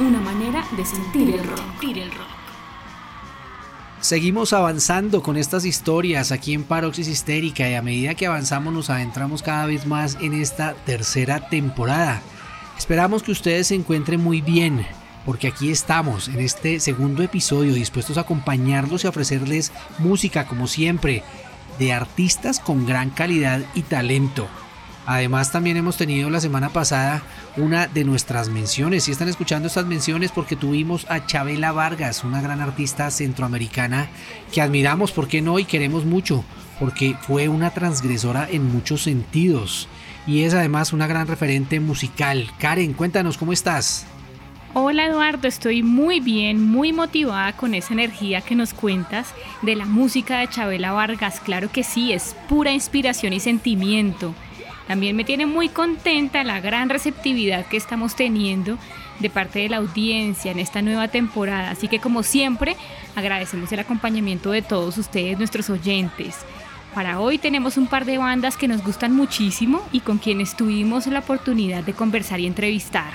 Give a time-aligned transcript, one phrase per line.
[0.00, 2.30] una manera de sentir el rock.
[4.00, 8.90] Seguimos avanzando con estas historias aquí en Paroxis Histérica y a medida que avanzamos nos
[8.90, 12.22] adentramos cada vez más en esta tercera temporada.
[12.76, 14.84] Esperamos que ustedes se encuentren muy bien,
[15.24, 20.66] porque aquí estamos en este segundo episodio dispuestos a acompañarlos y a ofrecerles música como
[20.66, 21.22] siempre,
[21.78, 24.48] de artistas con gran calidad y talento.
[25.06, 27.22] Además también hemos tenido la semana pasada
[27.56, 29.04] una de nuestras menciones.
[29.04, 34.08] Si están escuchando estas menciones porque tuvimos a Chabela Vargas, una gran artista centroamericana
[34.52, 35.58] que admiramos, ¿por qué no?
[35.58, 36.44] Y queremos mucho,
[36.78, 39.88] porque fue una transgresora en muchos sentidos.
[40.26, 42.50] Y es además una gran referente musical.
[42.58, 44.06] Karen, cuéntanos, ¿cómo estás?
[44.72, 49.84] Hola Eduardo, estoy muy bien, muy motivada con esa energía que nos cuentas de la
[49.84, 51.40] música de Chabela Vargas.
[51.40, 54.32] Claro que sí, es pura inspiración y sentimiento.
[54.90, 58.76] También me tiene muy contenta la gran receptividad que estamos teniendo
[59.20, 61.70] de parte de la audiencia en esta nueva temporada.
[61.70, 62.74] Así que como siempre,
[63.14, 66.38] agradecemos el acompañamiento de todos ustedes, nuestros oyentes.
[66.92, 71.06] Para hoy tenemos un par de bandas que nos gustan muchísimo y con quienes tuvimos
[71.06, 73.12] la oportunidad de conversar y entrevistar.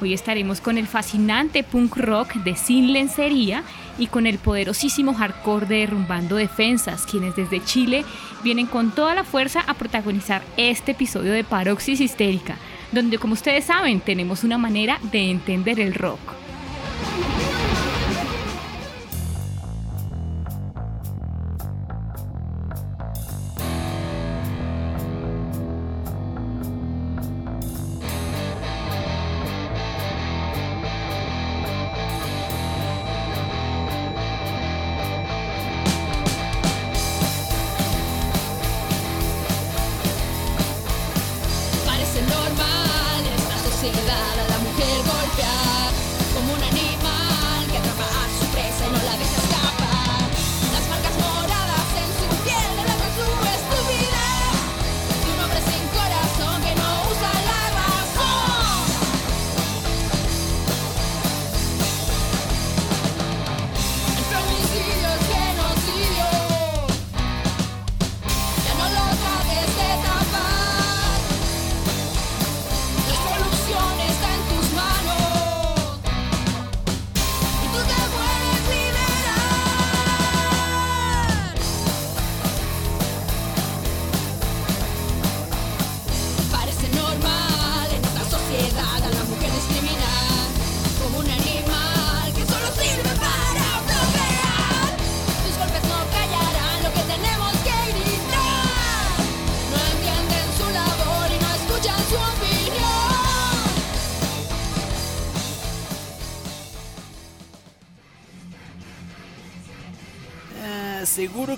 [0.00, 3.64] Hoy estaremos con el fascinante punk rock de Sin Lencería
[3.98, 8.04] y con el poderosísimo hardcore de Derrumbando Defensas, quienes desde Chile
[8.42, 12.56] vienen con toda la fuerza a protagonizar este episodio de Paroxis Histérica,
[12.92, 16.41] donde como ustedes saben tenemos una manera de entender el rock.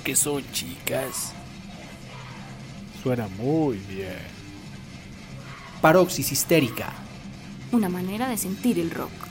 [0.04, 1.32] Que son chicas.
[3.02, 4.18] Suena muy bien.
[5.80, 6.92] Paroxis histérica.
[7.72, 9.23] Una manera de sentir el rock.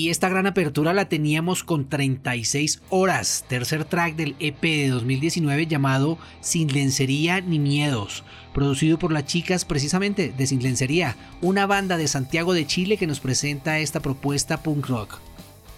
[0.00, 5.66] Y esta gran apertura la teníamos con 36 horas, tercer track del EP de 2019
[5.66, 8.24] llamado Sin lencería ni miedos,
[8.54, 13.06] producido por las chicas precisamente de Sin lencería, una banda de Santiago de Chile que
[13.06, 15.18] nos presenta esta propuesta punk rock.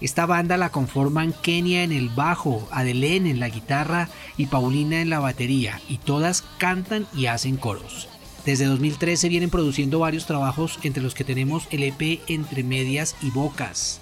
[0.00, 5.10] Esta banda la conforman Kenia en el bajo, Adelén en la guitarra y Paulina en
[5.10, 8.08] la batería, y todas cantan y hacen coros.
[8.46, 13.30] Desde 2013 vienen produciendo varios trabajos entre los que tenemos el EP Entre Medias y
[13.30, 14.01] Bocas,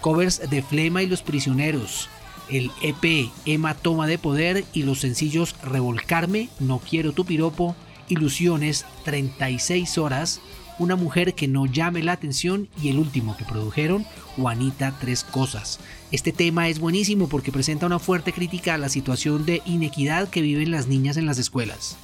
[0.00, 2.08] covers de Flema y Los Prisioneros,
[2.50, 7.76] el EP Emma Toma de Poder y los sencillos Revolcarme, No Quiero Tu Piropo,
[8.08, 10.40] Ilusiones, 36 Horas,
[10.78, 14.04] Una Mujer que no llame la atención y el último que produjeron,
[14.36, 15.78] Juanita Tres Cosas.
[16.10, 20.40] Este tema es buenísimo porque presenta una fuerte crítica a la situación de inequidad que
[20.42, 21.96] viven las niñas en las escuelas.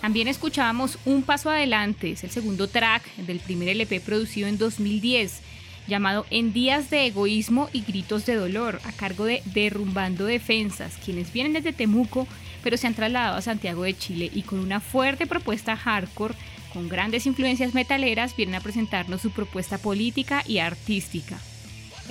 [0.00, 5.40] También escuchábamos Un Paso Adelante, es el segundo track del primer LP producido en 2010
[5.86, 11.32] llamado En Días de Egoísmo y Gritos de Dolor, a cargo de Derrumbando Defensas, quienes
[11.32, 12.26] vienen desde Temuco,
[12.62, 16.34] pero se han trasladado a Santiago de Chile y con una fuerte propuesta hardcore,
[16.72, 21.38] con grandes influencias metaleras, vienen a presentarnos su propuesta política y artística.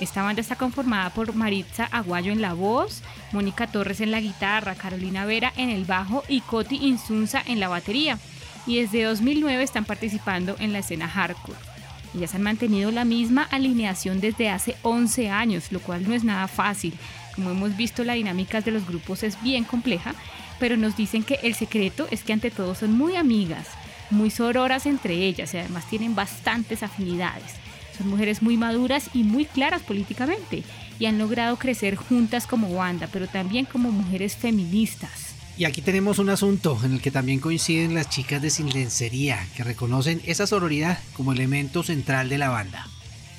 [0.00, 3.02] Esta banda está conformada por Maritza Aguayo en la voz,
[3.32, 7.68] Mónica Torres en la guitarra, Carolina Vera en el bajo y Coti Insunza en la
[7.68, 8.18] batería.
[8.66, 11.71] Y desde 2009 están participando en la escena hardcore.
[12.14, 16.46] Ellas han mantenido la misma alineación desde hace 11 años, lo cual no es nada
[16.48, 16.94] fácil.
[17.34, 20.14] Como hemos visto, la dinámica de los grupos es bien compleja,
[20.58, 23.66] pero nos dicen que el secreto es que ante todo son muy amigas,
[24.10, 27.54] muy sororas entre ellas y además tienen bastantes afinidades.
[27.96, 30.62] Son mujeres muy maduras y muy claras políticamente
[30.98, 35.31] y han logrado crecer juntas como banda, pero también como mujeres feministas.
[35.58, 39.46] Y aquí tenemos un asunto en el que también coinciden las chicas de Sin Lencería,
[39.54, 42.88] que reconocen esa sororidad como elemento central de la banda.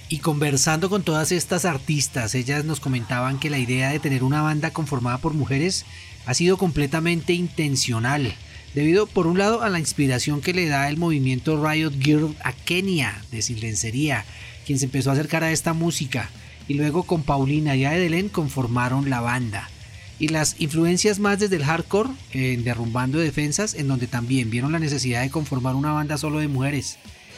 [0.09, 4.43] Y conversando con todas estas artistas, ellas nos comentaban que la idea de tener una
[4.43, 5.85] banda conformada por mujeres
[6.27, 8.35] ha sido completamente intencional,
[8.75, 12.53] debido por un lado a la inspiración que le da el movimiento Riot Girl a
[12.53, 14.23] Kenia de Sin Lencería,
[14.67, 16.29] quien se empezó a acercar a esta música,
[16.67, 19.67] y luego con Paulina y Adelén conformaron la banda
[20.19, 24.79] y las influencias más desde el hardcore en Derrumbando Defensas, en donde también vieron la
[24.79, 26.97] necesidad de conformar una banda solo de mujeres,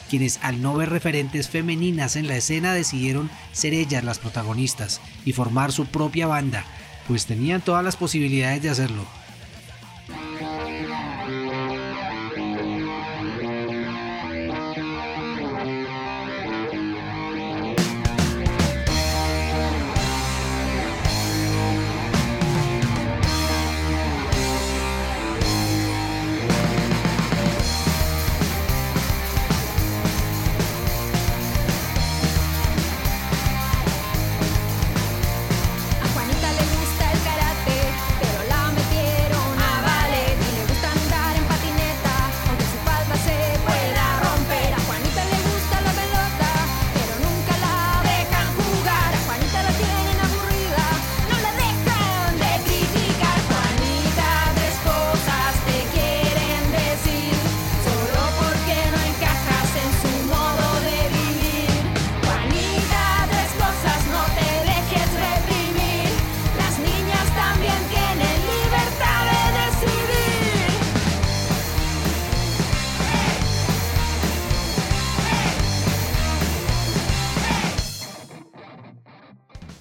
[0.10, 5.34] quienes al no ver referentes femeninas en la escena decidieron ser ellas las protagonistas y
[5.34, 6.66] formar su propia banda,
[7.08, 9.06] pues tenían todas las posibilidades de hacerlo.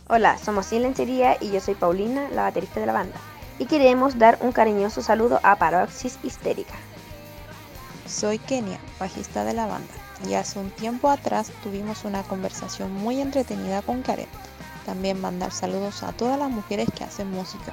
[0.07, 3.17] Hola, somos Silencería y yo soy Paulina, la baterista de la banda,
[3.59, 6.75] y queremos dar un cariñoso saludo a Paroxis Histérica.
[8.07, 9.95] Soy Kenia, bajista de la banda,
[10.29, 14.29] y hace un tiempo atrás tuvimos una conversación muy entretenida con Karen.
[14.85, 17.73] También mandar saludos a todas las mujeres que hacen música.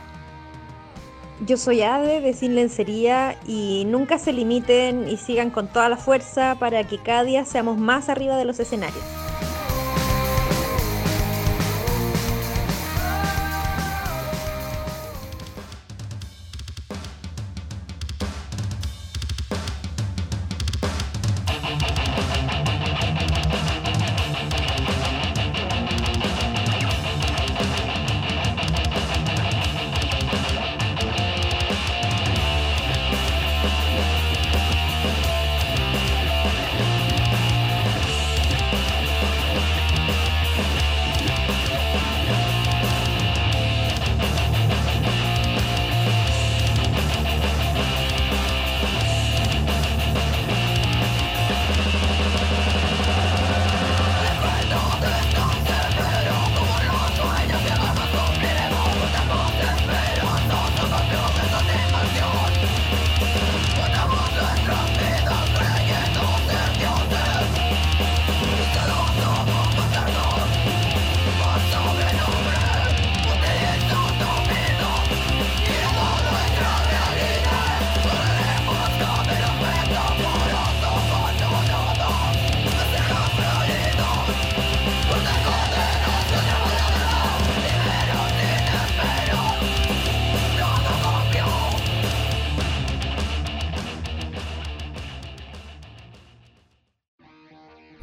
[1.46, 6.56] Yo soy Ade de Silencería y nunca se limiten y sigan con toda la fuerza
[6.58, 9.04] para que cada día seamos más arriba de los escenarios.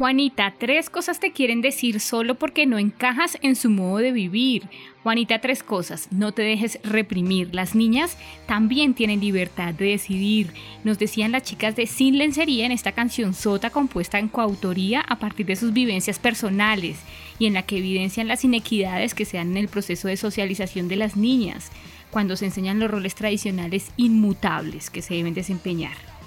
[0.08, 4.66] Juanita, tres cosas te quieren decir solo porque no encajas en su modo de vivir.
[5.02, 6.08] Juanita, tres cosas.
[6.10, 7.54] No te dejes reprimir.
[7.54, 10.54] Las niñas también tienen libertad de decidir.
[10.82, 15.18] Nos decían las chicas de Sin Lencería en esta canción sota compuesta en coautoría a
[15.18, 16.96] partir de sus vivencias personales
[17.38, 20.88] y en la que evidencian las inequidades que se dan en el proceso de socialización
[20.88, 21.70] de las niñas
[22.10, 26.17] cuando se enseñan los roles tradicionales inmutables que se deben desempeñar.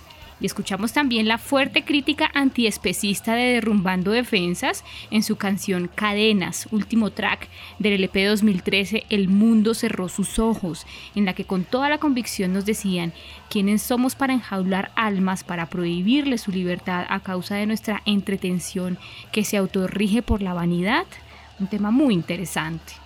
[0.41, 7.11] Y escuchamos también la fuerte crítica antiespecista de Derrumbando Defensas en su canción Cadenas, último
[7.11, 11.99] track del LP 2013 El mundo cerró sus ojos, en la que con toda la
[11.99, 13.13] convicción nos decían
[13.51, 18.97] quiénes somos para enjaular almas, para prohibirle su libertad a causa de nuestra entretención
[19.31, 21.05] que se autorrige por la vanidad.
[21.59, 23.00] Un tema muy interesante.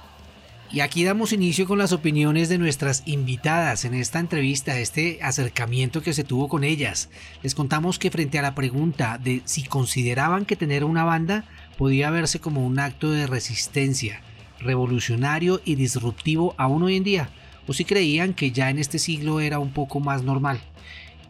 [0.72, 6.02] Y aquí damos inicio con las opiniones de nuestras invitadas en esta entrevista, este acercamiento
[6.02, 7.10] que se tuvo con ellas.
[7.44, 11.46] Les contamos que frente a la pregunta de si consideraban que tener una banda
[11.78, 14.22] podía verse como un acto de resistencia,
[14.60, 17.30] revolucionario y disruptivo aún hoy en día,
[17.68, 20.60] o si creían que ya en este siglo era un poco más normal.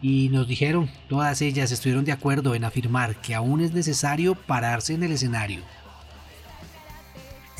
[0.01, 4.93] Y nos dijeron, todas ellas estuvieron de acuerdo en afirmar que aún es necesario pararse
[4.93, 5.61] en el escenario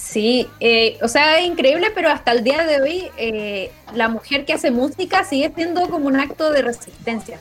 [0.06, 4.46] Sí, eh, o sea, es increíble, pero hasta el día de hoy eh, la mujer
[4.46, 7.40] que hace música sigue siendo como un acto de resistencia.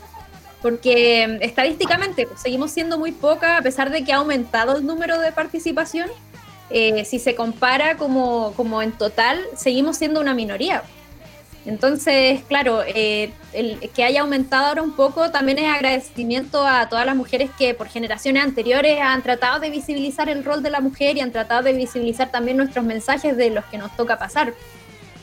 [0.63, 4.87] Porque mm, estadísticamente pues, seguimos siendo muy poca, a pesar de que ha aumentado el
[4.87, 6.09] número de participación.
[6.71, 10.83] Eh, si se compara como, como en total, seguimos siendo una minoría.
[11.67, 17.07] Entonces, claro, eh, el que haya aumentado ahora un poco también es agradecimiento a todas
[17.07, 21.17] las mujeres que por generaciones anteriores han tratado de visibilizar el rol de la mujer
[21.17, 24.53] y han tratado de visibilizar también nuestros mensajes de los que nos toca pasar.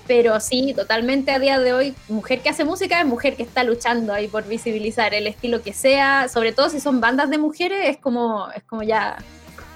[0.08, 3.64] Pero sí, totalmente a día de hoy, mujer que hace música es mujer que está
[3.64, 7.88] luchando ahí por visibilizar el estilo que sea, sobre todo si son bandas de mujeres,
[7.88, 9.18] es como, es como ya,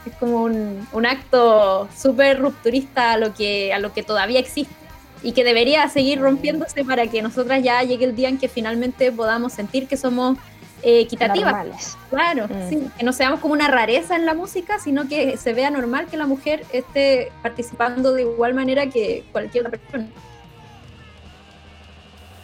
[0.04, 4.85] es como un, un acto súper rupturista a lo, que, a lo que todavía existe
[5.26, 9.12] y que debería seguir rompiéndose para que nosotras ya llegue el día en que finalmente
[9.12, 10.38] podamos sentir que somos
[10.84, 11.98] eh, equitativas.
[12.12, 12.70] Claro, mm.
[12.70, 16.06] sí, que no seamos como una rareza en la música, sino que se vea normal
[16.06, 20.10] que la mujer esté participando de igual manera que cualquier otra persona.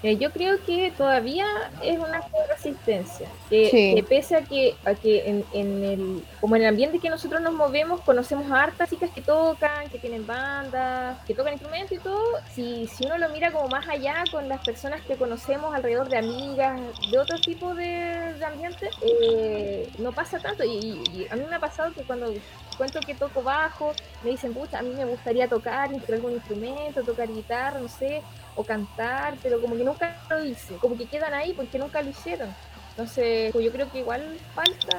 [0.03, 1.46] Eh, yo creo que todavía
[1.84, 6.70] es una resistencia, que, pese a que, a que en, en, el, como en el
[6.70, 11.36] ambiente que nosotros nos movemos, conocemos a hartas chicas que tocan, que tienen bandas, que
[11.36, 15.01] tocan instrumentos y todo, si, si uno lo mira como más allá con las personas
[15.01, 16.81] que conocemos alrededor de amigas,
[17.12, 20.63] de otro tipo de, de ambiente, eh, no pasa tanto.
[20.63, 22.34] Y, y, a mí me ha pasado que cuando
[22.75, 23.93] cuento que toco bajo,
[24.24, 28.24] me dicen, pucha, a mí me gustaría tocar algún instrumento, tocar guitarra, no sé,
[28.55, 32.10] o cantar, pero como que nunca lo hice, como que quedan ahí porque nunca lo
[32.10, 32.50] hicieron.
[32.91, 34.98] Entonces, pues yo creo que igual falta,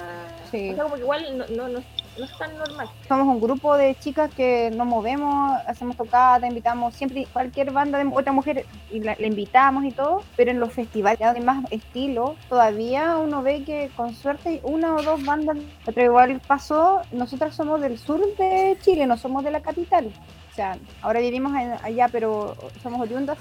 [0.50, 0.70] sí.
[0.70, 1.82] o sea, como que igual no, no, no,
[2.18, 2.88] no, es tan normal.
[3.06, 8.10] Somos un grupo de chicas que nos movemos, hacemos tocadas, invitamos siempre cualquier banda de
[8.10, 12.36] otra mujer y la, la invitamos y todo, pero en los festivales de más estilo,
[12.48, 17.82] todavía uno ve que con suerte una o dos bandas, pero igual pasó, nosotras somos
[17.82, 20.10] del sur de Chile, no somos de la capital.
[20.52, 23.38] O sea, ahora vivimos allá, pero somos oriundas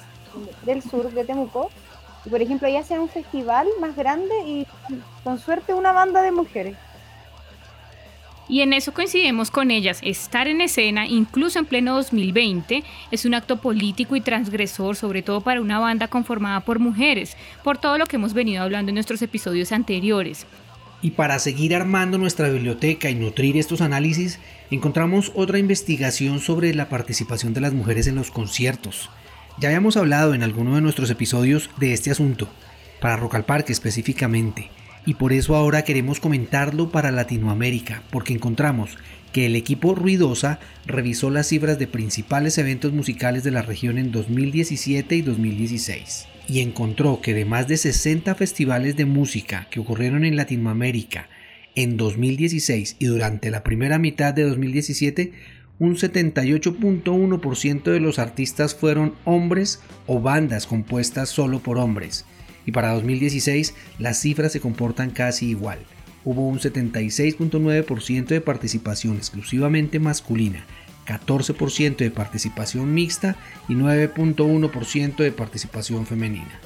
[0.63, 1.69] del sur de Temuco.
[2.25, 4.65] Y por ejemplo, ahí hacen un festival más grande y
[5.23, 6.77] con suerte una banda de mujeres.
[8.47, 9.99] Y en eso coincidimos con ellas.
[10.03, 15.41] Estar en escena, incluso en pleno 2020, es un acto político y transgresor, sobre todo
[15.41, 19.21] para una banda conformada por mujeres, por todo lo que hemos venido hablando en nuestros
[19.21, 20.45] episodios anteriores.
[21.01, 24.39] Y para seguir armando nuestra biblioteca y nutrir estos análisis,
[24.69, 29.09] encontramos otra investigación sobre la participación de las mujeres en los conciertos.
[29.59, 32.47] Ya habíamos hablado en alguno de nuestros episodios de este asunto,
[32.99, 34.69] para Rock al específicamente,
[35.05, 38.97] y por eso ahora queremos comentarlo para Latinoamérica, porque encontramos
[39.33, 44.11] que el equipo Ruidosa revisó las cifras de principales eventos musicales de la región en
[44.11, 50.25] 2017 y 2016 y encontró que de más de 60 festivales de música que ocurrieron
[50.25, 51.29] en Latinoamérica
[51.75, 55.31] en 2016 y durante la primera mitad de 2017,
[55.79, 62.25] un 78.1% de los artistas fueron hombres o bandas compuestas solo por hombres.
[62.65, 65.79] Y para 2016 las cifras se comportan casi igual.
[66.25, 70.65] Hubo un 76.9% de participación exclusivamente masculina
[71.05, 73.35] 14% de participación mixta
[73.67, 76.59] y 9.1% de participación femenina.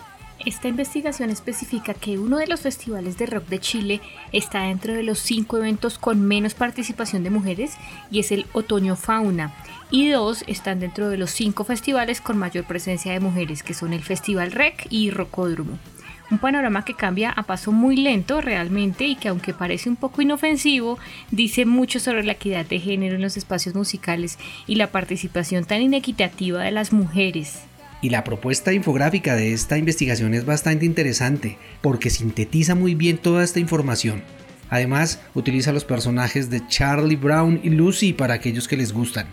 [0.46, 4.02] Esta investigación especifica que uno de los festivales de rock de Chile
[4.32, 7.74] está dentro de los cinco eventos con menos participación de mujeres
[8.12, 9.56] y es el Otoño Fauna.
[9.90, 13.92] Y dos están dentro de los cinco festivales con mayor presencia de mujeres, que son
[13.92, 15.80] el Festival Rec y Rocódromo.
[16.32, 20.24] Un panorama que cambia a paso muy lento realmente y que aunque parece un poco
[20.24, 20.98] inofensivo,
[21.30, 25.82] dice mucho sobre la equidad de género en los espacios musicales y la participación tan
[25.82, 27.60] inequitativa de las mujeres.
[28.02, 33.44] Y la propuesta infográfica de esta investigación es bastante interesante porque sintetiza muy bien toda
[33.44, 34.24] esta información.
[34.70, 39.28] Además, utiliza los personajes de Charlie Brown y Lucy para aquellos que les gustan.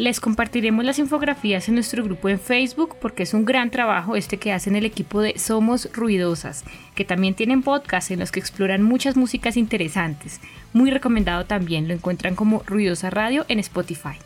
[0.00, 4.38] Les compartiremos las infografías en nuestro grupo en Facebook porque es un gran trabajo este
[4.38, 6.64] que hacen el equipo de Somos Ruidosas,
[6.94, 10.40] que también tienen podcasts en los que exploran muchas músicas interesantes.
[10.72, 14.16] Muy recomendado también, lo encuentran como Ruidosa Radio en Spotify.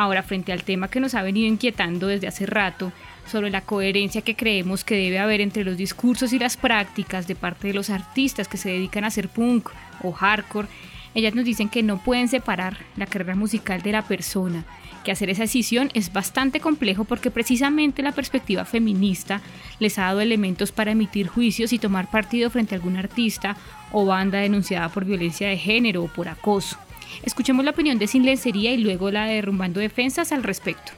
[0.00, 2.90] Ahora, frente al tema que nos ha venido inquietando desde hace rato,
[3.26, 7.34] sobre la coherencia que creemos que debe haber entre los discursos y las prácticas de
[7.34, 9.68] parte de los artistas que se dedican a hacer punk
[10.02, 10.68] o hardcore,
[11.14, 14.64] ellas nos dicen que no pueden separar la carrera musical de la persona,
[15.04, 19.42] que hacer esa decisión es bastante complejo porque precisamente la perspectiva feminista
[19.80, 23.54] les ha dado elementos para emitir juicios y tomar partido frente a algún artista
[23.92, 26.78] o banda denunciada por violencia de género o por acoso.
[27.22, 30.92] Escuchemos la opinión de Sin y luego la de Derrumbando Defensas al respecto.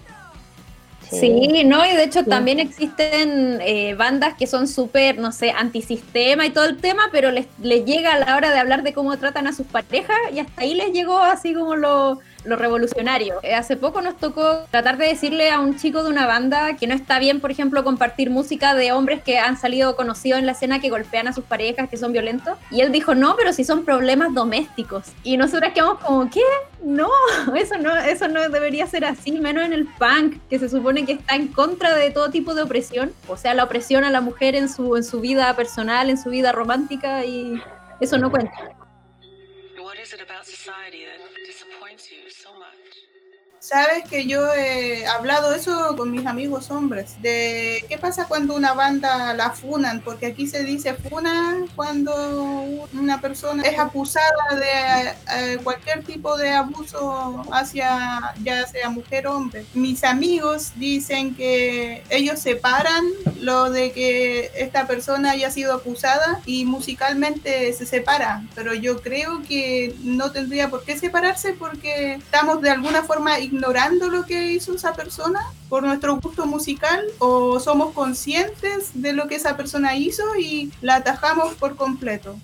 [1.11, 6.46] Sí, no, y de hecho también existen eh, bandas que son súper, no sé, antisistema
[6.46, 9.14] y todo el tema, pero les, les llega a la hora de hablar de cómo
[9.18, 13.38] tratan a sus parejas y hasta ahí les llegó así como lo, lo revolucionario.
[13.42, 16.87] Eh, hace poco nos tocó tratar de decirle a un chico de una banda que
[16.87, 20.52] no está bien, por ejemplo, compartir música de hombres que han salido conocidos en la
[20.52, 22.59] escena que golpean a sus parejas, que son violentos.
[22.70, 25.12] Y él dijo, no, pero si son problemas domésticos.
[25.22, 26.42] Y nosotras quedamos como, ¿qué?
[26.83, 27.09] No,
[27.57, 31.12] eso no, eso no debería ser así, menos en el punk, que se supone que
[31.12, 33.12] está en contra de todo tipo de opresión.
[33.28, 36.31] O sea, la opresión a la mujer en su, en su vida personal, en su
[36.31, 37.61] vida romántica, y
[38.00, 38.52] eso no cuenta.
[41.92, 42.41] going to
[43.62, 48.75] Sabes que yo he hablado eso con mis amigos hombres, de qué pasa cuando una
[48.75, 52.12] banda la funan, porque aquí se dice funan cuando
[52.92, 59.37] una persona es acusada de eh, cualquier tipo de abuso hacia ya sea mujer o
[59.37, 59.64] hombre.
[59.75, 63.05] Mis amigos dicen que ellos separan
[63.38, 69.40] lo de que esta persona haya sido acusada y musicalmente se separa, pero yo creo
[69.48, 74.75] que no tendría por qué separarse porque estamos de alguna forma ignorando lo que hizo
[74.75, 80.23] esa persona por nuestro gusto musical o somos conscientes de lo que esa persona hizo
[80.38, 82.37] y la atajamos por completo.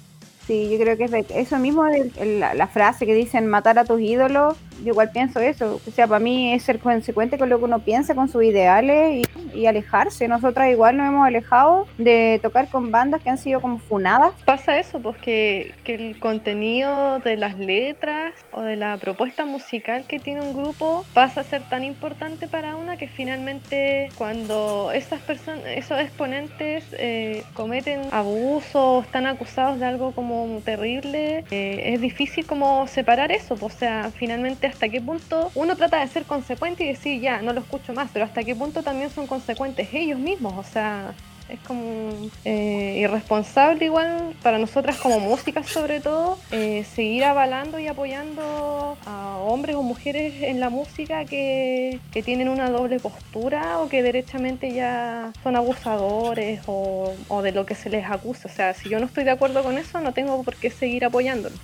[0.46, 4.00] Sí, yo creo que es eso mismo, la, la, frase que dicen matar a tus
[4.00, 7.64] ídolos, yo igual pienso eso, o sea, para mí es ser consecuente con lo que
[7.64, 10.28] uno piensa, con sus ideales y, alejarse.
[10.28, 14.32] Nosotras igual nos hemos alejado de tocar con bandas que han sido como funadas.
[14.44, 20.04] Pasa eso, pues que, que el contenido de las letras o de la propuesta musical
[20.06, 25.20] que tiene un grupo pasa a ser tan importante para una que finalmente cuando esas
[25.20, 32.46] personas, esos exponentes eh, cometen abusos, están acusados de algo como terrible, eh, es difícil
[32.46, 36.84] como separar eso, pues, o sea, finalmente hasta qué punto uno trata de ser consecuente
[36.84, 40.18] y decir, ya, no lo escucho más, pero hasta qué punto también son consecuentes ellos
[40.18, 41.14] mismos, o sea,
[41.48, 42.10] es como
[42.44, 49.38] eh, irresponsable igual para nosotras como músicas sobre todo eh, seguir avalando y apoyando a
[49.38, 54.72] hombres o mujeres en la música que, que, tienen una doble postura o que derechamente
[54.72, 58.48] ya son abusadores o, o de lo que se les acusa.
[58.48, 61.04] O sea, si yo no estoy de acuerdo con eso, no tengo por qué seguir
[61.04, 61.56] apoyándolo.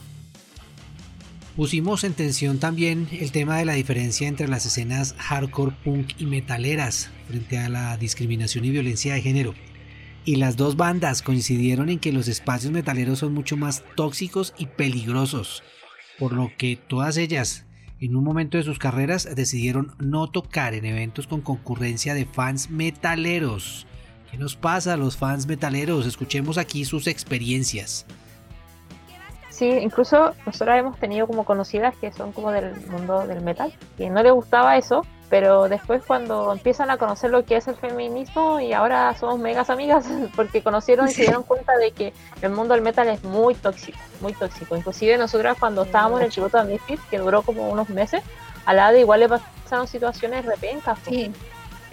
[1.57, 6.27] Pusimos en tensión también el tema de la diferencia entre las escenas hardcore, punk y
[6.27, 9.55] metaleras frente a la discriminación y violencia de género.
[10.25, 14.67] Y las dos bandas coincidieron en que los espacios metaleros son mucho más tóxicos y
[14.67, 15.63] peligrosos,
[16.19, 17.67] por lo que todas ellas,
[18.01, 22.69] en un momento de sus carreras, decidieron no tocar en eventos con concurrencia de fans
[22.69, 23.87] metaleros.
[24.29, 26.05] ¿Qué nos pasa a los fans metaleros?
[26.05, 28.07] Escuchemos aquí sus experiencias.
[29.55, 34.11] Sí, incluso nosotros hemos tenido como conocidas que son como del mundo del metal, y
[34.11, 38.59] no les gustaba eso, pero después cuando empiezan a conocer lo que es el feminismo
[38.59, 42.13] y ahora somos megas amigas porque conocieron y se dieron cuenta de que
[42.43, 44.77] el mundo del metal es muy tóxico, muy tóxico.
[44.77, 48.25] Inclusive nosotras cuando estábamos en el tributo de Misfit, que duró como unos meses,
[48.67, 50.99] al lado igual le pasaron situaciones repencas.
[51.09, 51.31] Sí.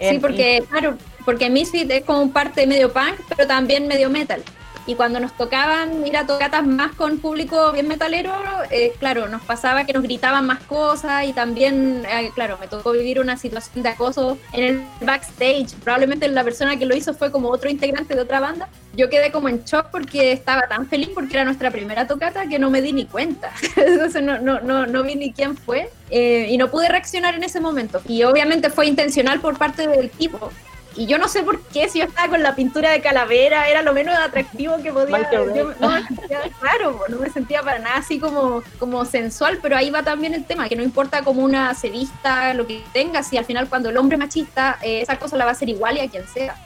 [0.00, 4.42] sí, porque claro, porque Misfit es como parte medio punk, pero también medio metal.
[4.86, 8.32] Y cuando nos tocaban ir a tocatas más con público bien metalero,
[8.70, 12.92] eh, claro, nos pasaba que nos gritaban más cosas y también, eh, claro, me tocó
[12.92, 15.74] vivir una situación de acoso en el backstage.
[15.84, 18.68] Probablemente la persona que lo hizo fue como otro integrante de otra banda.
[18.94, 22.58] Yo quedé como en shock porque estaba tan feliz porque era nuestra primera tocata que
[22.58, 23.52] no me di ni cuenta.
[23.76, 27.44] Entonces no, no, no, no vi ni quién fue eh, y no pude reaccionar en
[27.44, 28.02] ese momento.
[28.08, 30.50] Y obviamente fue intencional por parte del tipo
[30.96, 33.82] y yo no sé por qué, si yo estaba con la pintura de calavera, era
[33.82, 35.30] lo menos atractivo que podía.
[35.30, 39.76] Yo no me sentía, claro, no me sentía para nada así como, como sensual, pero
[39.76, 43.22] ahí va también el tema, que no importa como una se vista, lo que tenga,
[43.22, 45.96] si al final cuando el hombre machista, eh, esa cosa la va a hacer igual
[45.96, 46.56] y a quien sea.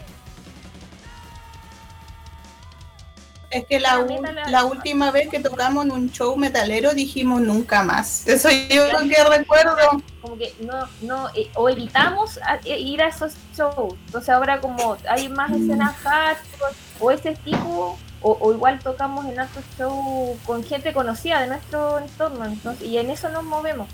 [3.57, 4.05] Es que la,
[4.49, 8.29] la, última vez que tocamos en un show metalero dijimos nunca más.
[8.29, 10.03] Eso yo lo que recuerdo.
[10.21, 13.95] Como que no, no, eh, o evitamos eh, ir a esos shows.
[14.07, 19.65] Entonces ahora como hay más escenas hardcore o ese tipo, o, igual tocamos en otros
[19.79, 22.45] shows con gente conocida de nuestro entorno.
[22.45, 23.89] Entonces, y en eso nos movemos.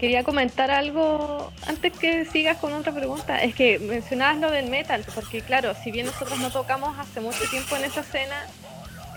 [0.00, 3.42] Quería comentar algo antes que sigas con otra pregunta.
[3.42, 7.44] Es que mencionabas lo del metal, porque claro, si bien nosotros no tocamos hace mucho
[7.50, 8.46] tiempo en esa escena,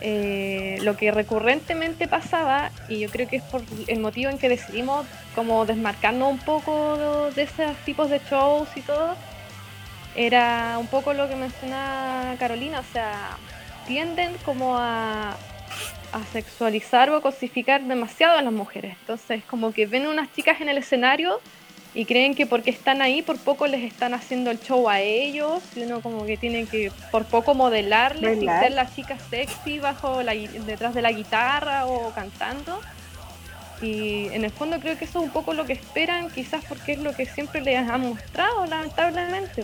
[0.01, 4.49] eh, lo que recurrentemente pasaba, y yo creo que es por el motivo en que
[4.49, 9.15] decidimos como desmarcarnos un poco de, esos tipos de shows y todo,
[10.17, 13.37] era un poco lo que menciona Carolina, o sea,
[13.87, 15.37] tienden como a,
[16.13, 18.95] a sexualizar o a cosificar demasiado a las mujeres.
[19.01, 21.41] Entonces, como que ven unas chicas en el escenario
[21.95, 25.61] y creen que porque están ahí, por poco les están haciendo el show a ellos,
[25.75, 30.23] y uno como que tiene que por poco modelarles y ser la chica sexy bajo
[30.23, 32.79] la, detrás de la guitarra o cantando.
[33.81, 36.93] Y en el fondo creo que eso es un poco lo que esperan, quizás porque
[36.93, 39.63] es lo que siempre les han mostrado, lamentablemente.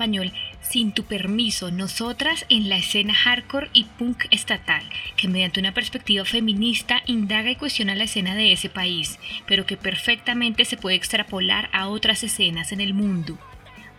[0.00, 0.32] español
[0.62, 4.82] Sin tu permiso, nosotras en la escena hardcore y punk estatal,
[5.16, 9.76] que mediante una perspectiva feminista indaga y cuestiona la escena de ese país, pero que
[9.76, 13.38] perfectamente se puede extrapolar a otras escenas en el mundo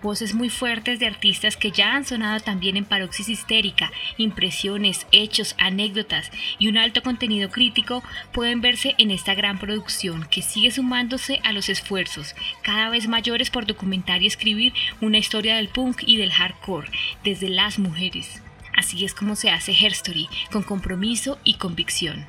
[0.02, 5.56] voces muy fuertes de artistas que ya han sonado también en Paroxis Histérica, impresiones, hechos,
[5.58, 11.40] anécdotas y un alto contenido crítico pueden verse en esta gran producción que sigue sumándose
[11.44, 16.18] a los esfuerzos cada vez mayores por documentar y escribir una historia del punk y
[16.18, 16.90] del hardcore
[17.24, 18.42] desde las mujeres.
[18.76, 22.26] Así es como se hace Herstory, con compromiso y convicción.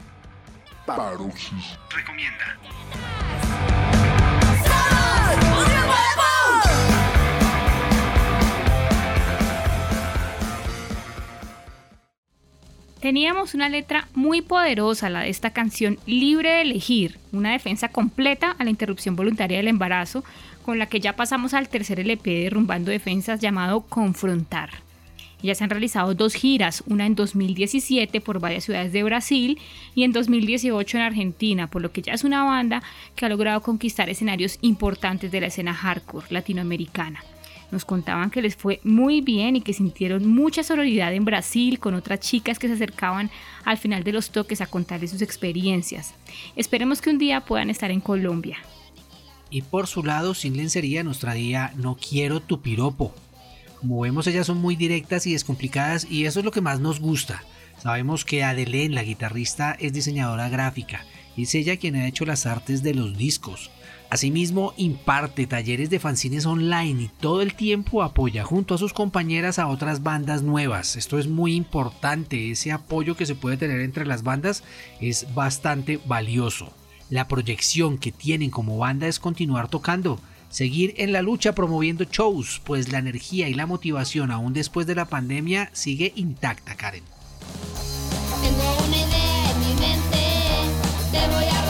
[0.86, 2.58] Paroxis recomienda.
[13.02, 18.54] Teníamos una letra muy poderosa, la de esta canción Libre de elegir, una defensa completa
[18.56, 20.22] a la interrupción voluntaria del embarazo,
[20.64, 24.70] con la que ya pasamos al tercer LP de Rumbando Defensas llamado Confrontar.
[25.42, 29.58] Ya se han realizado dos giras, una en 2017 por varias ciudades de Brasil
[29.96, 32.84] y en 2018 en Argentina, por lo que ya es una banda
[33.16, 37.24] que ha logrado conquistar escenarios importantes de la escena hardcore latinoamericana.
[37.72, 41.94] Nos contaban que les fue muy bien y que sintieron mucha sororidad en Brasil con
[41.94, 43.30] otras chicas que se acercaban
[43.64, 46.14] al final de los toques a contarles sus experiencias.
[46.54, 48.58] Esperemos que un día puedan estar en Colombia.
[49.48, 53.14] Y por su lado, Sin Lencería nos traía No quiero tu piropo.
[53.80, 57.00] Como vemos, ellas son muy directas y descomplicadas y eso es lo que más nos
[57.00, 57.42] gusta.
[57.78, 61.06] Sabemos que Adelén, la guitarrista, es diseñadora gráfica
[61.36, 63.70] y es ella quien ha hecho las artes de los discos.
[64.12, 69.58] Asimismo, imparte talleres de fanzines online y todo el tiempo apoya junto a sus compañeras
[69.58, 70.96] a otras bandas nuevas.
[70.96, 74.64] Esto es muy importante, ese apoyo que se puede tener entre las bandas
[75.00, 76.74] es bastante valioso.
[77.08, 80.20] La proyección que tienen como banda es continuar tocando,
[80.50, 84.94] seguir en la lucha promoviendo shows, pues la energía y la motivación aún después de
[84.94, 87.04] la pandemia sigue intacta, Karen.
[88.42, 90.18] Tengo una idea en mi mente,
[91.12, 91.61] te voy a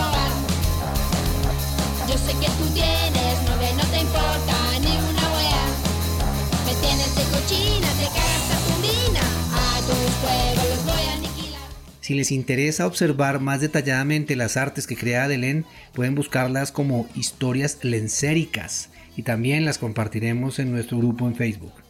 [12.13, 17.79] Si les interesa observar más detalladamente las artes que crea Adelén, pueden buscarlas como historias
[17.83, 18.91] lencéricas.
[19.17, 21.82] Y también las compartiremos en nuestro grupo en Facebook.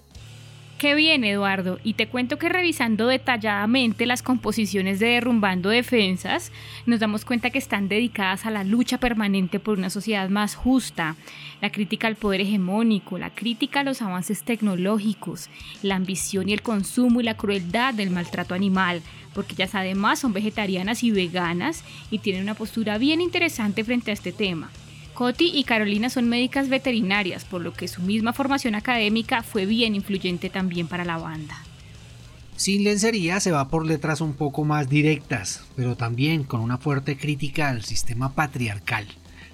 [0.83, 1.79] Qué bien, Eduardo.
[1.85, 6.51] Y te cuento que revisando detalladamente las composiciones de Derrumbando Defensas,
[6.87, 11.15] nos damos cuenta que están dedicadas a la lucha permanente por una sociedad más justa,
[11.61, 15.51] la crítica al poder hegemónico, la crítica a los avances tecnológicos,
[15.85, 19.03] la ambición y el consumo y la crueldad del maltrato animal,
[19.35, 24.15] porque ellas además son vegetarianas y veganas y tienen una postura bien interesante frente a
[24.15, 24.69] este tema.
[25.15, 29.95] Coti y Carolina son médicas veterinarias, por lo que su misma formación académica fue bien
[29.95, 31.63] influyente también para la banda.
[32.57, 37.17] Sin lencería se va por letras un poco más directas, pero también con una fuerte
[37.17, 39.07] crítica al sistema patriarcal,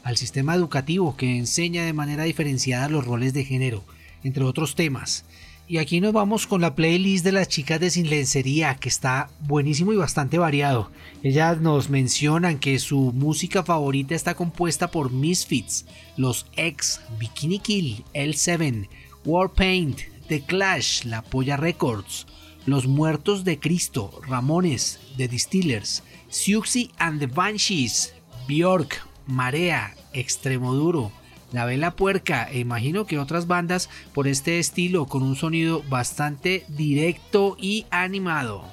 [0.05, 3.85] al sistema educativo que enseña de manera diferenciada los roles de género,
[4.25, 5.25] entre otros temas,
[5.69, 9.29] y aquí nos vamos con la playlist de las chicas de Sin Lencería, que está
[9.41, 10.91] buenísimo y bastante variado.
[11.23, 15.85] Ellas nos mencionan que su música favorita está compuesta por Misfits,
[16.17, 18.89] Los X, Bikini Kill, L7,
[19.27, 22.27] Warpaint, The Clash, La Polla Records,
[22.65, 28.15] Los Muertos de Cristo, Ramones, The Distillers, Siuxi and the Banshees,
[28.47, 31.13] Bjork, Marea, Extremoduro,
[31.53, 36.65] la Vela Puerca e imagino que otras bandas por este estilo con un sonido bastante
[36.69, 38.65] directo y animado.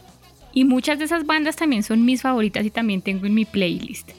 [0.53, 4.11] Y muchas de esas bandas también son mis favoritas y también tengo en mi playlist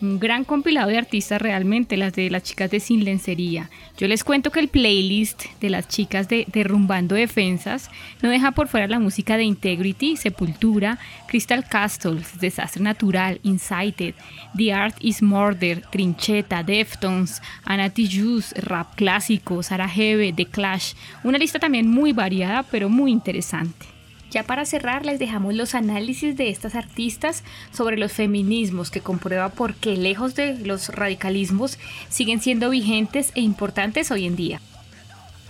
[0.00, 3.70] un gran compilado de artistas realmente, las de las chicas de Sin Lencería.
[3.96, 7.90] Yo les cuento que el playlist de las chicas de Derrumbando Defensas
[8.22, 14.14] no deja por fuera la música de Integrity, Sepultura, Crystal Castles, Desastre Natural, Incited,
[14.56, 20.92] The Art is Murder, Trincheta, Deftones, Anati Juice, Rap Clásico, Sarajevo, The Clash.
[21.24, 23.95] Una lista también muy variada pero muy interesante.
[24.30, 29.48] Ya para cerrar les dejamos los análisis de estas artistas sobre los feminismos que comprueba
[29.50, 34.60] por qué lejos de los radicalismos siguen siendo vigentes e importantes hoy en día.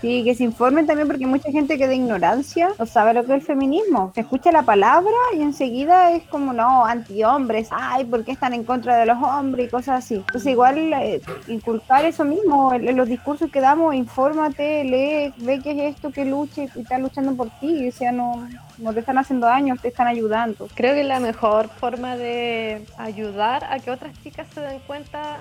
[0.01, 3.33] Sí, que se informen también porque mucha gente que de ignorancia no sabe lo que
[3.33, 4.13] es el feminismo.
[4.15, 8.65] Se escucha la palabra y enseguida es como, no, anti-hombres, ay, ¿por qué están en
[8.65, 10.17] contra de los hombres y cosas así?
[10.17, 15.71] Entonces igual eh, inculcar eso mismo, en los discursos que damos, infórmate, lee, ve qué
[15.89, 18.47] es esto, que luche y está luchando por ti, o sea, no,
[18.79, 20.69] no te están haciendo daño, te están ayudando.
[20.75, 25.41] Creo que la mejor forma de ayudar a que otras chicas se den cuenta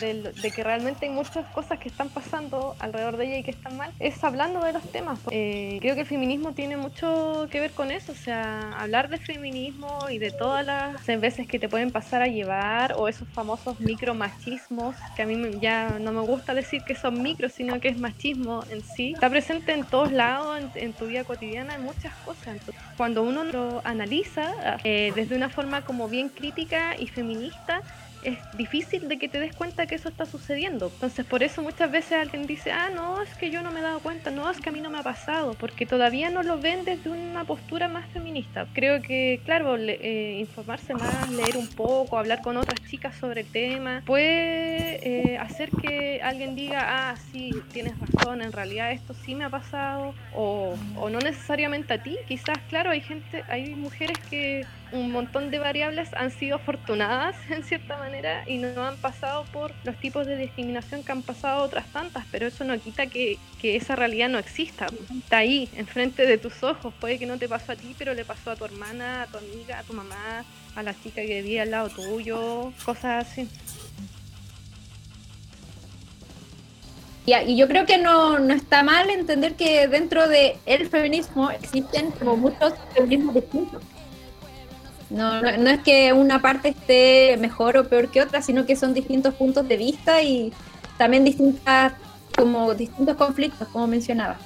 [0.00, 3.76] de, que realmente hay muchas cosas que están pasando alrededor de ella y que están
[3.76, 5.18] mal es hablando de los temas.
[5.30, 9.18] Eh, creo que el feminismo tiene mucho que ver con eso, o sea, hablar de
[9.18, 13.80] feminismo y de todas las veces que te pueden pasar a llevar o esos famosos
[13.80, 17.98] micromachismos que a mí ya no me gusta decir que son micros, sino que es
[17.98, 19.12] machismo en sí.
[19.12, 22.56] Está presente en todos lados, en, tu vida cotidiana, en muchas cosas.
[22.96, 24.50] Cuando uno lo analiza
[24.82, 27.80] eh, desde una forma como bien crítica y feminista,
[28.26, 30.90] es difícil de que te des cuenta que eso está sucediendo.
[30.92, 33.82] Entonces, por eso muchas veces alguien dice, ah, no, es que yo no me he
[33.82, 36.58] dado cuenta, no, es que a mí no me ha pasado, porque todavía no lo
[36.58, 38.66] ven desde una postura más feminista.
[38.72, 43.46] Creo que, claro, eh, informarse más, leer un poco, hablar con otras chicas sobre el
[43.46, 49.36] tema, puede eh, hacer que alguien diga, ah, sí, tienes razón, en realidad esto sí
[49.36, 54.18] me ha pasado, o, o no necesariamente a ti, quizás, claro, hay gente, hay mujeres
[54.28, 59.44] que un montón de variables han sido afortunadas en cierta manera y no han pasado
[59.52, 63.38] por los tipos de discriminación que han pasado otras tantas, pero eso no quita que,
[63.62, 64.86] esa realidad no exista.
[65.18, 66.94] Está ahí, enfrente de tus ojos.
[67.00, 69.38] Puede que no te pasó a ti, pero le pasó a tu hermana, a tu
[69.38, 70.44] amiga, a tu mamá,
[70.76, 73.48] a la chica que vivía al lado tuyo, cosas así.
[77.26, 82.12] y yo creo que no, no, está mal entender que dentro del el feminismo existen
[82.12, 83.82] como muchos feminismos distintos.
[85.08, 88.92] No, no, es que una parte esté mejor o peor que otra, sino que son
[88.92, 90.52] distintos puntos de vista y
[90.98, 91.92] también distintas,
[92.36, 94.36] como distintos conflictos, como mencionaba.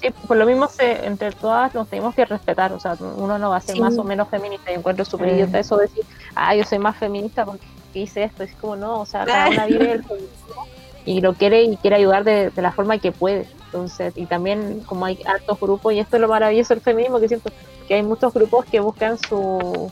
[0.00, 3.56] Sí, por lo mismo entre todas nos tenemos que respetar, o sea, uno no va
[3.56, 6.64] a ser más o menos feminista, y encuentro súper idiota eso de decir, ah, yo
[6.64, 10.04] soy más feminista porque hice esto, es como no, o sea, cada una vive el
[10.04, 10.66] feminismo
[11.04, 14.80] y lo quiere y quiere ayudar de, de, la forma que puede, entonces, y también
[14.80, 17.50] como hay altos grupos, y esto es lo maravilloso del feminismo, que siento
[17.88, 19.90] que hay muchos grupos que buscan su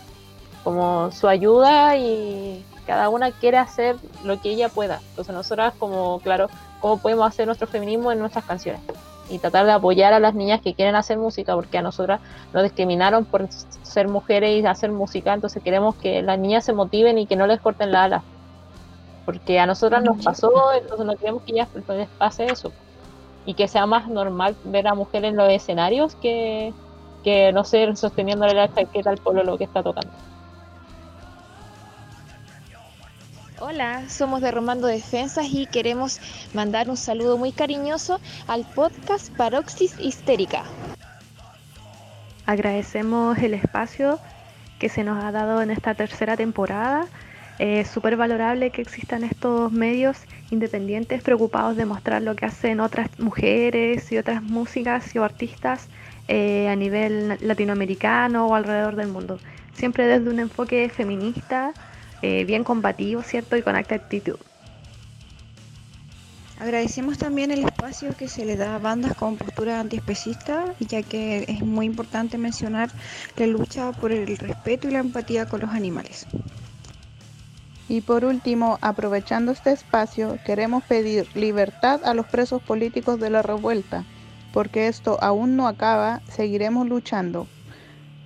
[0.63, 5.01] como su ayuda y cada una quiere hacer lo que ella pueda.
[5.09, 6.49] Entonces nosotras como, claro,
[6.81, 8.83] cómo podemos hacer nuestro feminismo en nuestras canciones
[9.31, 12.21] y tratar de apoyar a las niñas que quieren hacer música, porque a nosotras
[12.53, 13.49] nos discriminaron por
[13.83, 17.47] ser mujeres y hacer música, entonces queremos que las niñas se motiven y que no
[17.47, 18.23] les corten la ala.
[19.25, 22.73] Porque a nosotras nos pasó, entonces no queremos que ya les pase eso.
[23.47, 26.73] Y que sea más normal ver a mujeres en los escenarios que,
[27.25, 30.13] que no sé, sosteniéndole la chaqueta al lo que está tocando.
[33.63, 36.19] Hola, somos de Romando Defensas y queremos
[36.55, 40.65] mandar un saludo muy cariñoso al podcast Paroxis Histérica.
[42.47, 44.19] Agradecemos el espacio
[44.79, 47.07] que se nos ha dado en esta tercera temporada.
[47.59, 50.17] Es súper valorable que existan estos medios
[50.51, 55.89] independientes preocupados de mostrar lo que hacen otras mujeres y otras músicas y artistas
[56.29, 59.39] eh, a nivel latinoamericano o alrededor del mundo.
[59.75, 61.73] Siempre desde un enfoque feminista,
[62.23, 63.57] eh, bien combativo, ¿cierto?
[63.57, 64.37] Y con actitud.
[66.61, 71.47] Agradecemos también el espacio que se le da a bandas con postura antiespecista, ya que
[71.49, 72.91] es muy importante mencionar
[73.37, 76.27] la lucha por el respeto y la empatía con los animales.
[77.91, 83.43] Y por último, aprovechando este espacio, queremos pedir libertad a los presos políticos de la
[83.43, 84.07] revuelta
[84.53, 87.51] porque esto aún no acaba, seguiremos luchando.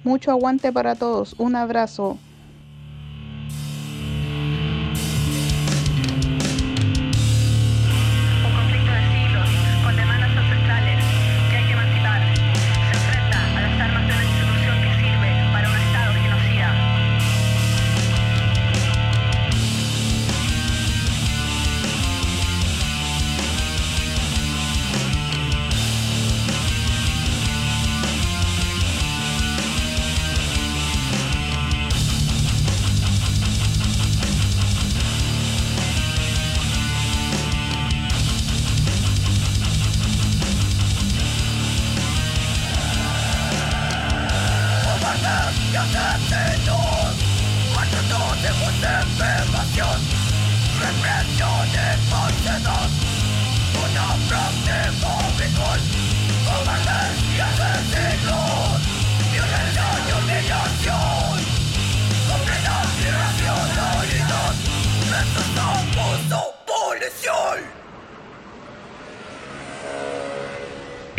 [0.03, 2.24] Mucho aguante para todos, un abrazo.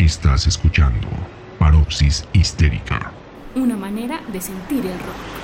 [0.06, 1.08] Estás escuchando
[1.58, 3.10] Paropsis Histérica.
[3.56, 5.35] Una manera de sentir el rock.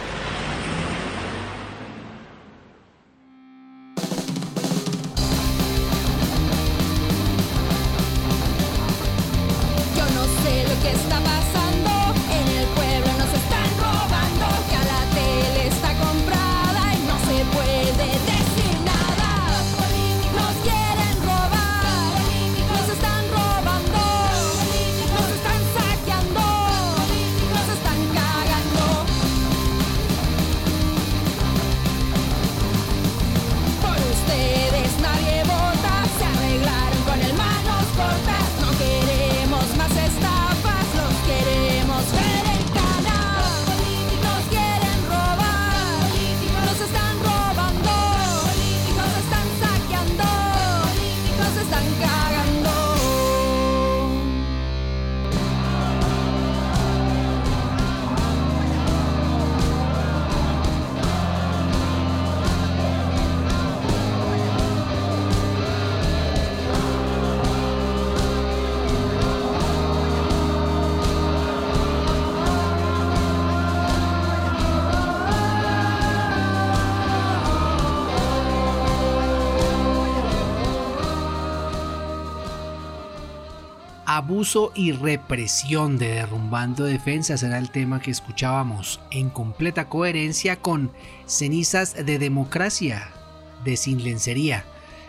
[84.14, 90.92] Abuso y represión de derrumbando defensas era el tema que escuchábamos en completa coherencia con
[91.24, 93.08] Cenizas de Democracia
[93.64, 94.66] de Sin Lencería.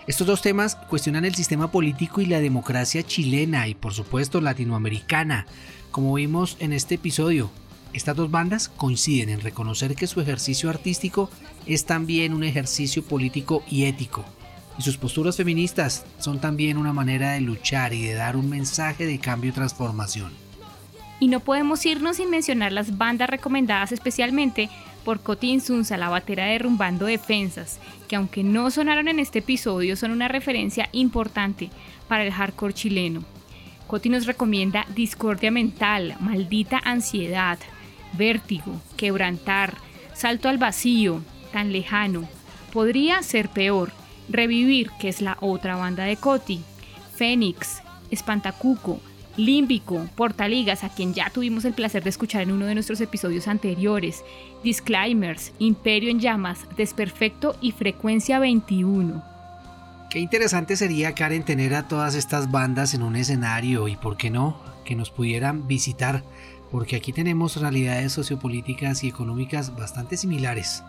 [0.08, 5.48] Estos dos temas cuestionan el sistema político y la democracia chilena y por supuesto latinoamericana.
[5.92, 7.52] Como vimos en este episodio,
[7.92, 11.30] estas dos bandas coinciden en reconocer que su ejercicio artístico
[11.66, 14.24] es también un ejercicio político y ético
[14.78, 19.06] y sus posturas feministas son también una manera de luchar y de dar un mensaje
[19.06, 20.32] de cambio y transformación.
[21.20, 24.70] Y no podemos irnos sin mencionar las bandas recomendadas especialmente
[25.06, 29.96] por Coti Insunza, la batera de Rumbando Defensas, que aunque no sonaron en este episodio,
[29.96, 31.70] son una referencia importante
[32.08, 33.24] para el hardcore chileno.
[33.88, 37.60] Coti nos recomienda Discordia Mental, Maldita Ansiedad,
[38.14, 39.76] Vértigo, Quebrantar,
[40.14, 41.22] Salto al Vacío,
[41.52, 42.28] Tan Lejano,
[42.74, 43.92] Podría ser peor,
[44.30, 46.62] Revivir, que es la otra banda de Coti,
[47.16, 49.00] Fénix, Espantacuco,
[49.36, 53.48] Límbico, Portaligas, a quien ya tuvimos el placer de escuchar en uno de nuestros episodios
[53.48, 54.24] anteriores,
[54.64, 59.24] Disclaimers, Imperio en Llamas, Desperfecto y Frecuencia 21.
[60.12, 64.30] Qué interesante sería, Karen, tener a todas estas bandas en un escenario y, ¿por qué
[64.30, 66.24] no?, que nos pudieran visitar,
[66.70, 70.84] porque aquí tenemos realidades sociopolíticas y económicas bastante similares.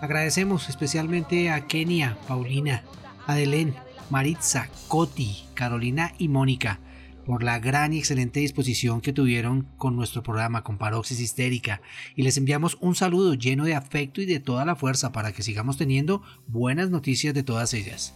[0.00, 2.82] Agradecemos especialmente a Kenia, Paulina,
[3.26, 3.74] Adelén,
[4.10, 6.80] Maritza, Coti, Carolina y Mónica
[7.24, 11.80] por la gran y excelente disposición que tuvieron con nuestro programa con Paroxis Histérica
[12.14, 15.42] y les enviamos un saludo lleno de afecto y de toda la fuerza para que
[15.42, 18.14] sigamos teniendo buenas noticias de todas ellas.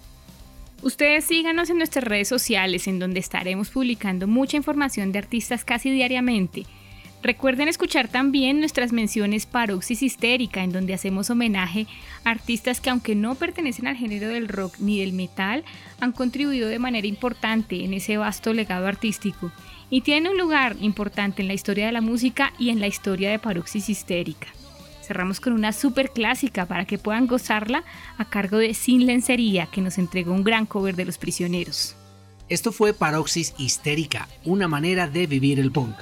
[0.83, 5.91] Ustedes síganos en nuestras redes sociales en donde estaremos publicando mucha información de artistas casi
[5.91, 6.67] diariamente
[7.23, 11.89] Recuerden escuchar también nuestras menciones Paroxis Histérica, en donde hacemos homenaje
[12.25, 15.65] a artistas que aunque no pertenecen al género del rock ni del metal,
[16.01, 19.51] han contribuido de manera importante en ese vasto legado artístico
[19.91, 23.31] y tienen un lugar importante en la historia de la música y en la historia
[23.31, 24.47] de Paroxis Histérica.
[25.03, 27.83] Cerramos con una super clásica para que puedan gozarla
[28.17, 31.97] a cargo de Sin Lencería, que nos entregó un gran cover de Los Prisioneros.
[32.49, 35.97] Esto fue Paroxis Histérica, una manera de vivir el punk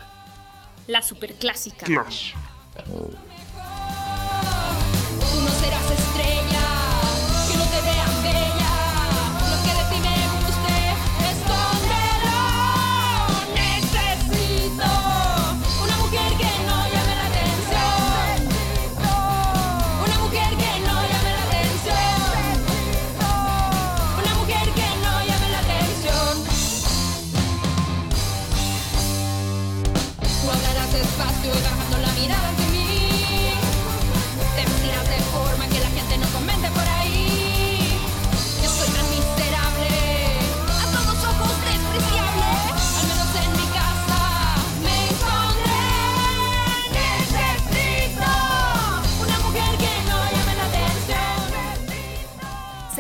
[0.87, 1.87] la superclásica.
[1.87, 2.35] Clash.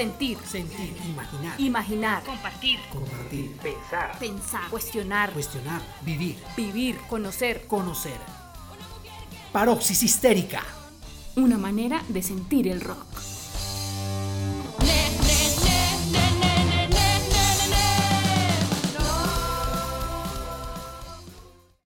[0.06, 0.38] Sentir.
[0.46, 0.94] Sentir.
[1.04, 1.60] Imaginar.
[1.60, 2.22] Imaginar.
[2.22, 2.78] Compartir.
[2.92, 3.50] Compartir.
[3.56, 4.16] Pensar.
[4.20, 4.70] Pensar.
[4.70, 5.32] Cuestionar.
[5.32, 5.82] Cuestionar.
[6.02, 6.36] Vivir.
[6.56, 6.96] Vivir.
[7.08, 7.66] Conocer.
[7.66, 8.16] Conocer.
[9.52, 10.62] Paroxis histérica.
[11.34, 13.35] Una manera de sentir el rock.